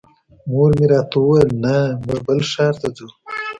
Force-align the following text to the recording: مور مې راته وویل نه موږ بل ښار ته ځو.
مور 0.49 0.69
مې 0.77 0.85
راته 0.91 1.15
وویل 1.19 1.49
نه 1.63 1.75
موږ 2.05 2.19
بل 2.25 2.39
ښار 2.51 2.73
ته 2.81 2.87
ځو. 2.97 3.07